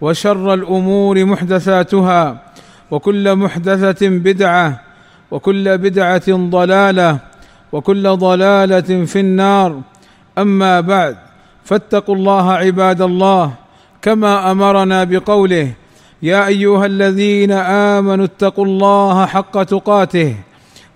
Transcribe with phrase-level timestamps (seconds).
[0.00, 2.42] وشر الأمور محدثاتها
[2.90, 4.80] وكل محدثة بدعة
[5.30, 7.18] وكل بدعة ضلالة
[7.72, 9.80] وكل ضلالة في النار.
[10.38, 11.16] أما بعد
[11.64, 13.52] فاتقوا الله عباد الله
[14.02, 15.72] كما أمرنا بقوله
[16.22, 17.52] يا أيها الذين
[17.96, 20.36] آمنوا اتقوا الله حق تقاته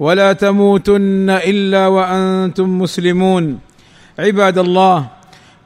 [0.00, 3.58] ولا تموتن إلا وأنتم مسلمون.
[4.18, 5.06] عباد الله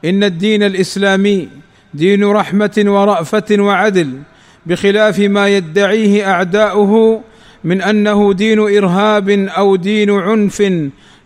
[0.05, 1.49] إن الدين الإسلامي
[1.93, 4.19] دين رحمة ورأفة وعدل
[4.65, 7.21] بخلاف ما يدعيه أعداؤه
[7.63, 10.63] من أنه دين إرهاب أو دين عنف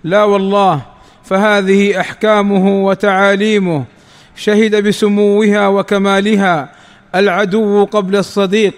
[0.04, 0.82] لا والله
[1.24, 3.84] فهذه أحكامه وتعاليمه.
[4.36, 6.72] شهد بسموها وكمالها
[7.16, 8.74] العدو قبل الصديق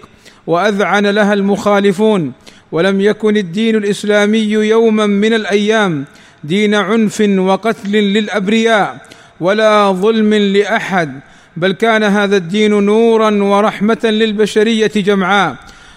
[0.48, 2.32] وأذعن لها المخالفون.
[2.72, 6.06] ولم يكن الدين الإسلامي يوما من الأيام
[6.44, 8.98] دين عنف وقتل للأبرياء
[9.40, 11.20] ولا ظلم لأحد.
[11.60, 15.56] بل كان هذا الدين نورا ورحمة للبشرية جمعاء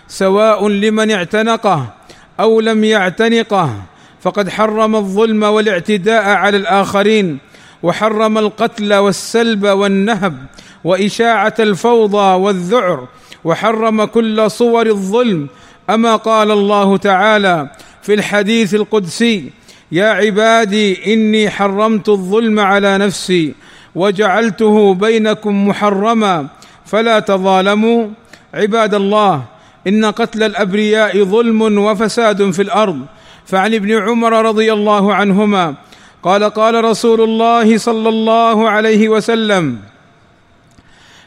[0.09, 1.95] سواء لمن اعتنقه
[2.41, 3.83] أو لم يعتنقه.
[4.21, 7.39] فقد حرم الظلم والاعتداء على الآخرين
[7.83, 10.37] وحرم القتل والسلب والنهب
[10.85, 13.09] وإشاعة الفوضى والذعر
[13.45, 15.49] وحرم كل صور الظلم.
[15.91, 17.71] أما قال الله تعالى
[18.03, 19.51] في الحديث القدسي
[19.93, 23.55] يا عبادي إني حرمت الظلم على نفسي
[23.95, 26.47] وجعلته بينكم محرما
[26.87, 28.09] فلا تظالموا.
[28.55, 29.45] عباد الله
[29.87, 33.07] إن قتل الأبرياء ظلم وفساد في الأرض.
[33.47, 35.75] فعن ابن عمر رضي الله عنهما
[36.23, 39.79] قال قال رسول الله صلى الله عليه وسلم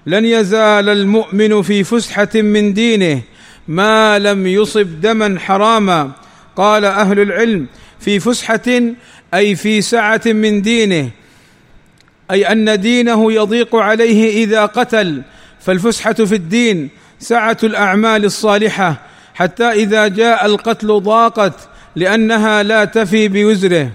[0.06, 3.22] لن يزال المؤمن في فسحة من دينه
[3.68, 6.12] ما لم يصب دما حراما.
[6.56, 7.66] قال أهل العلم
[8.00, 8.82] في فسحة
[9.34, 11.10] أي في سعة من دينه.
[12.32, 15.22] أي أن دينه يضيق عليه إذا قتل
[15.60, 18.96] فالفسحة في الدين سعه الأعمال الصالحة
[19.34, 21.54] حتى إذا جاء القتل ضاقت
[21.96, 23.92] لأنها لا تفي بوزره.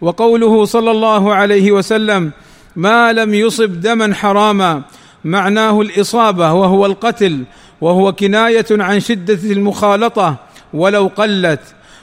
[0.00, 2.30] وقوله صلى الله عليه وسلم
[2.76, 4.82] ما لم يصب دما حراما
[5.24, 7.44] معناه الإصابة وهو القتل
[7.80, 10.36] وهو كناية عن شدة المخالطة
[10.74, 11.60] ولو قلت.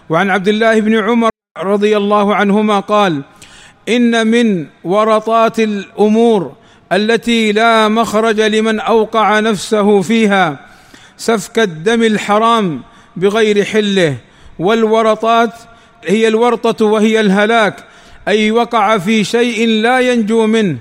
[0.09, 3.22] وعن عبد الله بن عمر رضي الله عنهما قال
[3.90, 6.54] إن من ورطات الأمور
[6.92, 10.60] التي لا مخرج لمن أوقع نفسه فيها
[11.18, 12.82] سفك الدم الحرام
[13.16, 14.18] بغير حله
[14.60, 15.54] والورطات
[16.06, 17.84] هي الورطة وهي الهلاك
[18.28, 20.78] أي وقع في شيء لا ينجو منه.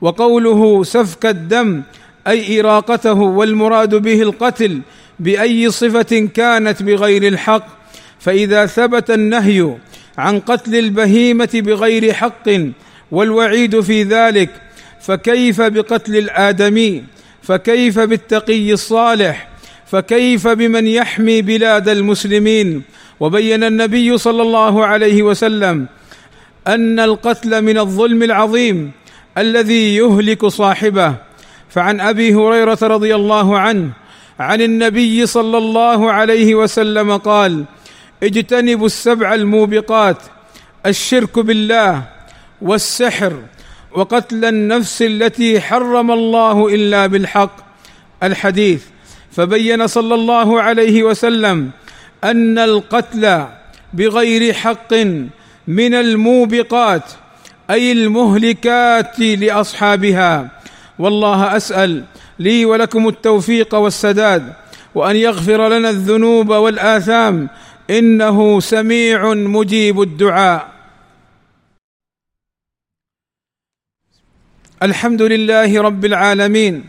[0.00, 1.82] وقوله سفك الدم
[2.26, 4.80] أي إراقته والمراد به القتل
[5.20, 7.79] بأي صفة كانت بغير الحق.
[8.20, 9.76] فإذا ثبت النهي
[10.18, 12.48] عن قتل البهيمة بغير حق
[13.10, 14.50] والوعيد في ذلك
[15.00, 17.04] فكيف بقتل الآدمي؟
[17.42, 19.48] فكيف بالتقي الصالح؟
[19.86, 22.82] فكيف بمن يحمي بلاد المسلمين؟
[23.20, 25.86] وبين النبي صلى الله عليه وسلم
[26.66, 28.90] أن القتل من الظلم العظيم
[29.38, 31.14] الذي يهلك صاحبه.
[31.68, 33.90] فعن أبي هريرة رضي الله عنه
[34.38, 37.64] عن النبي صلى الله عليه وسلم قال
[38.22, 40.16] اجتنبوا السبع الموبقات
[40.86, 42.02] الشرك بالله
[42.62, 43.32] والسحر
[43.92, 47.56] وقتل النفس التي حرم الله إلا بالحق.
[48.22, 48.82] الحديث
[49.32, 51.70] فبين صلى الله عليه وسلم
[52.24, 53.44] أن القتل
[53.94, 54.94] بغير حق
[55.66, 57.02] من الموبقات
[57.70, 60.48] أي المهلكات لأصحابها.
[60.98, 62.04] والله أسأل
[62.38, 64.52] لي ولكم التوفيق والسداد
[64.94, 67.48] وأن يغفر لنا الذنوب والآثام
[67.90, 70.72] إنه سميع مجيب الدعاء.
[74.82, 76.84] الحمد لله رب العالمين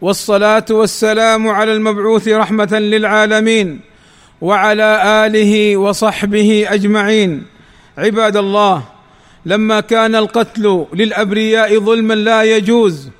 [0.00, 3.80] والصلاة والسلام على المبعوث رحمة للعالمين
[4.40, 4.90] وعلى
[5.26, 7.46] آله وصحبه أجمعين.
[7.98, 8.82] عباد الله
[9.46, 13.10] لما كان القتل للأبرياء ظلما لا يجوز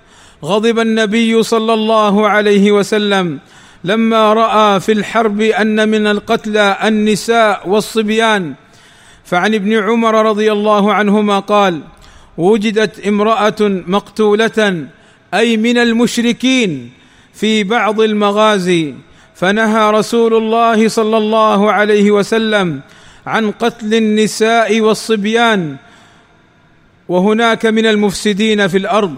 [0.45, 3.39] غضب النبي صلى الله عليه وسلم
[3.87, 8.55] لما رأى في الحرب أن من القتلى النساء والصبيان
[9.25, 11.81] فعن ابن عمر رضي الله عنهما قال
[12.39, 13.57] وجدت امرأة
[13.87, 14.87] مقتولة
[15.35, 16.91] أي من المشركين
[17.35, 18.95] في بعض المغازي
[19.35, 22.81] فنهى رسول الله صلى الله عليه وسلم
[23.27, 25.77] عن قتل النساء والصبيان
[27.09, 29.17] وهناك من المفسدين في الأرض.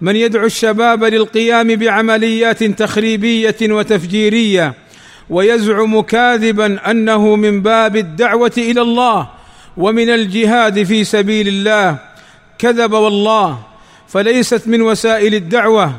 [0.00, 4.74] من يدعو الشباب للقيام بعمليات تخريبية وتفجيرية
[5.30, 9.28] ويزعم كاذبا أنه من باب الدعوة إلى الله
[9.76, 11.98] ومن الجهاد في سبيل الله.
[12.58, 13.58] كذب والله
[14.08, 15.92] فليست من وسائل الدعوة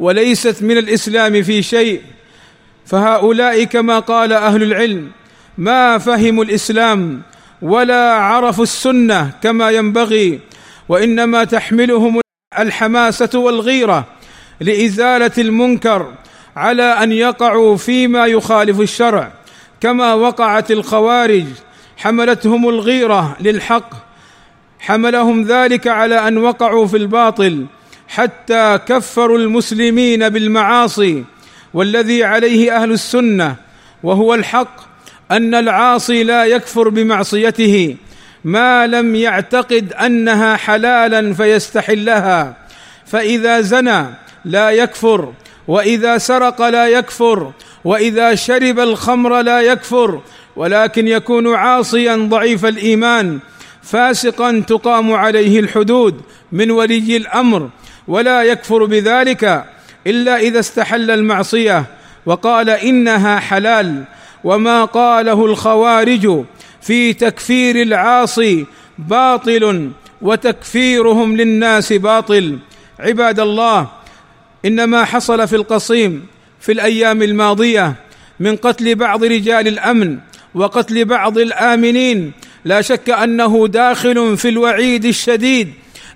[0.00, 2.00] وليست من الإسلام في شيء.
[2.86, 5.10] فهؤلاء كما قال أهل العلم
[5.58, 7.22] ما فهموا الإسلام
[7.62, 10.40] ولا عرفوا السنة كما ينبغي
[10.88, 12.21] وإنما تحملهم
[12.58, 14.06] الحماسة والغيرة
[14.60, 16.12] لإزالة المنكر
[16.56, 19.32] على أن يقعوا فيما يخالف الشرع
[19.80, 21.44] كما وقعت الخوارج
[21.96, 23.90] حملتهم الغيرة للحق
[24.80, 27.66] حملهم ذلك على أن وقعوا في الباطل
[28.08, 31.24] حتى كفروا المسلمين بالمعاصي
[31.74, 33.56] والذي عليه أهل السنة
[34.02, 34.76] وهو الحق
[35.30, 37.96] أن العاصي لا يكفر بمعصيته.
[38.44, 42.56] ما لم يعتقد أنها حلالا فيستحلها.
[43.06, 44.06] فإذا زنى
[44.44, 45.32] لا يكفر
[45.68, 47.52] وإذا سرق لا يكفر
[47.84, 50.20] وإذا شرب الخمر لا يكفر
[50.56, 53.38] ولكن يكون عاصيا ضعيف الإيمان
[53.82, 56.20] فاسقا تقام عليه الحدود
[56.52, 57.68] من ولي الأمر
[58.08, 59.64] ولا يكفر بذلك
[60.06, 61.84] إلا إذا استحل المعصية
[62.26, 64.04] وقال إنها حلال
[64.44, 66.44] وما قاله الخوارج
[66.82, 68.66] في تكفير العاصي
[68.98, 69.90] باطل
[70.22, 72.58] وتكفيرهم للناس باطل.
[72.98, 73.88] عباد الله
[74.64, 76.26] ان ما حصل في القصيم
[76.60, 77.94] في الأيام الماضية
[78.40, 80.18] من قتل بعض رجال الأمن
[80.54, 82.32] وقتل بعض الآمنين.
[82.64, 85.72] لا شك أنه داخل في الوعيد الشديد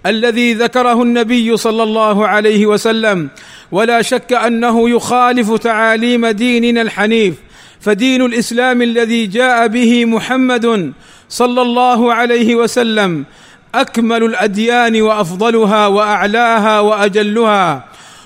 [0.07, 3.29] الذي ذكره النبي صلى الله عليه وسلم.
[3.73, 7.35] ولا شك أنه يخالف تعاليم ديننا الحنيف.
[7.81, 10.93] فدين الإسلام الذي جاء به محمد
[11.29, 13.25] صلى الله عليه وسلم
[13.75, 17.85] أكمل الأديان وأفضلها وأعلاها وأجلها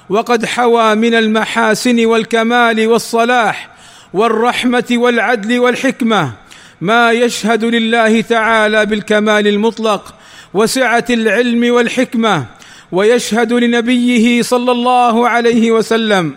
[0.09, 3.71] وقد حوى من المحاسن والكمال والصلاح
[4.15, 6.33] والرحمة والعدل والحكمة
[6.81, 10.15] ما يشهد لله تعالى بالكمال المطلق
[10.55, 12.45] وسعة العلم والحكمة
[12.93, 16.35] ويشهد لنبيه صلى الله عليه وسلم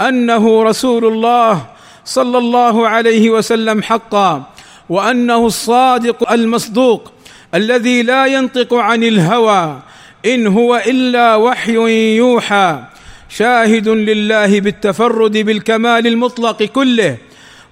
[0.00, 1.66] أنه رسول الله
[2.04, 4.42] صلى الله عليه وسلم حقا
[4.88, 7.12] وأنه الصادق المصدوق
[7.54, 9.78] الذي لا ينطق عن الهوى
[10.26, 12.84] إن هو إلا وحي يوحى
[13.28, 17.16] شاهد لله بالتفرد بالكمال المطلق كله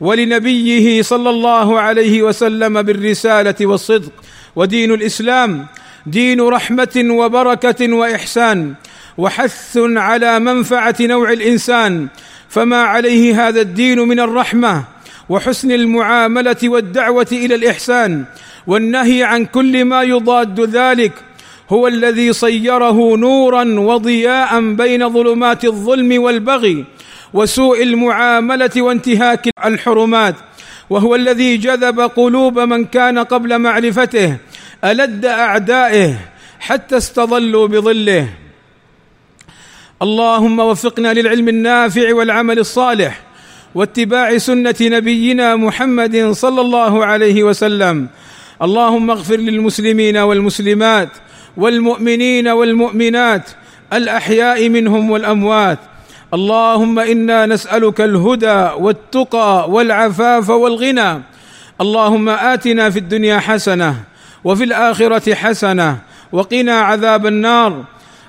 [0.01, 4.13] ولنبيه صلى الله عليه وسلم بالرسالة والصدق
[4.57, 5.67] ودين الإسلام
[6.07, 8.75] دين رحمة وبركة وإحسان
[9.19, 12.09] وحث على منفعة نوع الإنسان
[12.53, 14.85] فما عليه هذا الدين من الرحمة
[15.29, 18.25] وحسن المعاملة والدعوة إلى الإحسان
[18.67, 21.13] والنهي عن كل ما يضاد ذلك
[21.71, 26.85] هو الذي صيره نورا وضياء بين ظلمات الظلم والبغي
[27.33, 30.35] وسوء المعاملة وانتهاك الحرمات
[30.91, 34.37] وهو الذي جذب قلوب من كان قبل معرفته
[34.85, 36.15] ألد أعدائه
[36.61, 38.29] حتى استظلوا بظله
[40.03, 43.21] اللهم وفقنا للعلم النافع والعمل الصالح
[43.75, 48.09] واتباع سنة نبينا محمد صلى الله عليه وسلم.
[48.63, 51.09] اللهم اغفر للمسلمين والمسلمات
[51.57, 53.51] والمؤمنين والمؤمنات
[53.93, 55.79] الأحياء منهم والأموات.
[56.35, 61.23] اللهم إنا نسألك الهدى والتقى والعفاف والغنى.
[61.81, 63.95] اللهم آتنا في الدنيا حسنة
[64.45, 65.99] وفي الآخرة حسنة
[66.33, 67.85] وقنا عذاب النار.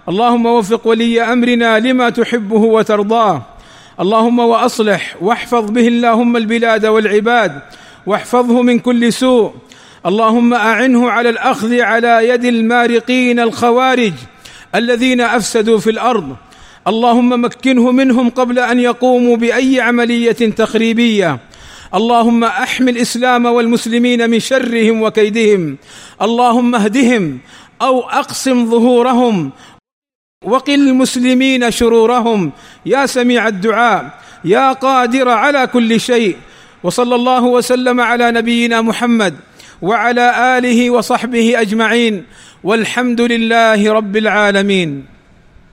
[0.10, 3.42] اللهم وفق ولي أمرنا لما تحبه وترضاه.
[4.00, 7.62] اللهم وأصلح واحفظ به اللهم البلاد والعباد
[8.06, 9.52] واحفظه من كل سوء.
[10.06, 14.14] اللهم أعنه على الأخذ على يد المارقين الخوارج
[14.76, 16.36] الذين أفسدوا في الأرض.
[16.88, 21.40] اللهم مكنه منهم قبل أن يقوموا بأي عملية تخريبية.
[21.96, 25.78] اللهم احم الإسلام والمسلمين من شرهم وكيدهم.
[26.22, 27.40] اللهم اهدهم
[27.82, 29.52] أو أقسم ظهورهم
[30.44, 32.52] وقل المسلمين شرورهم.
[32.86, 36.36] يا سميع الدعاء يا قادر على كل شيء.
[36.84, 39.36] وصلى الله وسلم على نبينا محمد
[39.82, 42.24] وعلى آله وصحبه أجمعين.
[42.64, 45.13] والحمد لله رب العالمين.